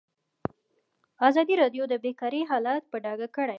[1.27, 3.49] ازادي راډیو د بیکاري حالت په ډاګه کړی.